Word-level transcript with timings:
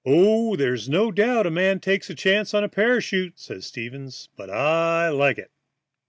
"Oh, 0.03 0.55
there's 0.55 0.89
no 0.89 1.11
doubt 1.11 1.45
a 1.45 1.51
man 1.51 1.79
takes 1.79 2.07
chances 2.15 2.55
on 2.55 2.63
a 2.63 2.69
parachute," 2.69 3.37
said 3.37 3.63
Stevens, 3.63 4.29
"but 4.35 4.49
I 4.49 5.09
like 5.09 5.37
it." 5.37 5.51